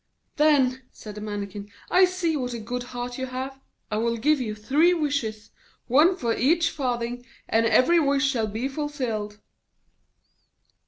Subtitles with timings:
[0.37, 3.59] 'Then,' said the Mannikin, 'I see what a good heart you have.
[3.91, 5.51] I will give you three wishes,
[5.85, 9.37] one for each farthing; and every wish shall be fulfilled.'